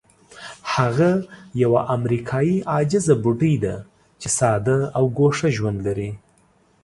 [0.73, 1.09] هغه
[1.63, 3.75] یوه امریکایي عاجزه بوډۍ ده
[4.21, 6.11] چې ساده او ګوښه ژوند لري.